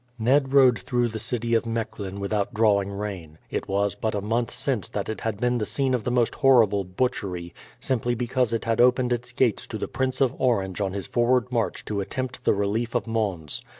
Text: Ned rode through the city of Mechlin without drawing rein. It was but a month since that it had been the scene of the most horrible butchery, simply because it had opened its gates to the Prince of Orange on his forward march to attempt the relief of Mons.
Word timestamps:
Ned 0.17 0.51
rode 0.51 0.79
through 0.79 1.09
the 1.09 1.19
city 1.19 1.53
of 1.53 1.67
Mechlin 1.67 2.19
without 2.19 2.55
drawing 2.55 2.91
rein. 2.91 3.37
It 3.51 3.67
was 3.67 3.93
but 3.93 4.15
a 4.15 4.19
month 4.21 4.49
since 4.49 4.89
that 4.89 5.09
it 5.09 5.21
had 5.21 5.37
been 5.39 5.59
the 5.59 5.65
scene 5.67 5.93
of 5.93 6.05
the 6.05 6.09
most 6.09 6.33
horrible 6.33 6.83
butchery, 6.83 7.53
simply 7.79 8.15
because 8.15 8.51
it 8.51 8.65
had 8.65 8.81
opened 8.81 9.13
its 9.13 9.31
gates 9.31 9.67
to 9.67 9.77
the 9.77 9.87
Prince 9.87 10.19
of 10.19 10.33
Orange 10.39 10.81
on 10.81 10.93
his 10.93 11.05
forward 11.05 11.51
march 11.51 11.85
to 11.85 12.01
attempt 12.01 12.45
the 12.45 12.53
relief 12.55 12.95
of 12.95 13.05
Mons. 13.05 13.61